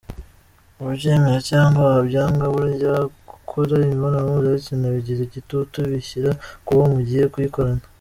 Wabyemera 0.83 1.39
cyangwa 1.49 1.81
wabyanga, 1.93 2.43
burya 2.55 2.93
gukora 3.29 3.71
imibonano 3.85 4.27
mpuzabitsina 4.33 4.85
bigira 4.95 5.21
igitutu 5.27 5.77
bishyira 5.91 6.29
ku 6.65 6.71
wo 6.79 6.85
mugiye 6.93 7.25
kuyikorana. 7.33 7.83